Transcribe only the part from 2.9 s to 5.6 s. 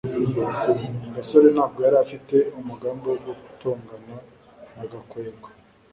wo gutongana na gakwego